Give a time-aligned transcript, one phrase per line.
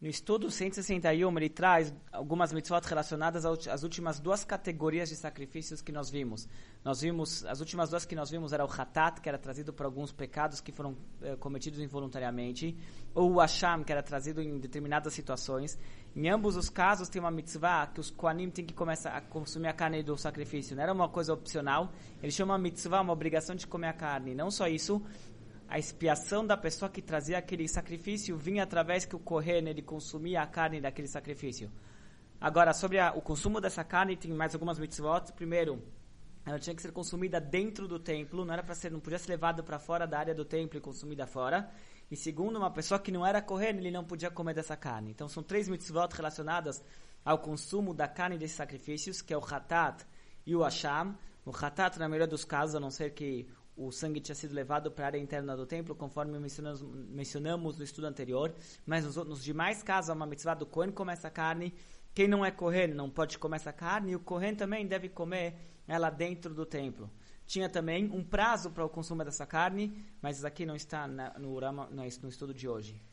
[0.00, 5.92] No estudo 161, ele traz algumas mitzvot relacionadas às últimas duas categorias de sacrifícios que
[5.92, 6.48] nós vimos.
[6.82, 9.84] Nós vimos, as últimas duas que nós vimos era o hatat, que era trazido por
[9.84, 12.74] alguns pecados que foram eh, cometidos involuntariamente,
[13.14, 15.78] ou o asham, que era trazido em determinadas situações.
[16.16, 19.68] Em ambos os casos tem uma mitzvah que os koanim têm que começar a consumir
[19.68, 20.74] a carne do sacrifício.
[20.74, 21.92] Não era uma coisa opcional,
[22.22, 24.34] ele chama mitzvah uma obrigação de comer a carne.
[24.34, 25.02] Não só isso,
[25.70, 30.42] a expiação da pessoa que trazia aquele sacrifício vinha através que o Kohen ele consumia
[30.42, 31.70] a carne daquele sacrifício.
[32.40, 35.32] Agora, sobre a, o consumo dessa carne, tem mais algumas mitzvot.
[35.36, 35.80] Primeiro,
[36.44, 39.30] ela tinha que ser consumida dentro do templo, não era para ser, não podia ser
[39.30, 41.70] levado para fora da área do templo e consumida fora.
[42.10, 45.12] E segundo, uma pessoa que não era Kohen, ele não podia comer dessa carne.
[45.12, 46.82] Então, são três mitzvot relacionadas
[47.24, 50.04] ao consumo da carne desses sacrifícios, que é o hatat
[50.44, 51.16] e o asham.
[51.46, 53.48] O hatat, na maioria dos casos, a não ser que
[53.80, 57.84] o sangue tinha sido levado para a área interna do templo, conforme mencionamos, mencionamos no
[57.84, 58.54] estudo anterior.
[58.84, 61.72] Mas nos, nos demais casos, uma mitzvah do Kohen come essa carne.
[62.14, 64.12] Quem não é Kohen não pode comer essa carne.
[64.12, 65.54] E o Kohen também deve comer
[65.88, 67.10] ela dentro do templo.
[67.46, 71.58] Tinha também um prazo para o consumo dessa carne, mas aqui não está na, no,
[71.90, 73.00] no estudo de hoje.